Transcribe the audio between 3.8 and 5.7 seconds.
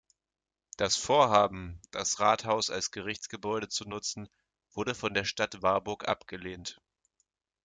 nutzen, wurde von der Stadt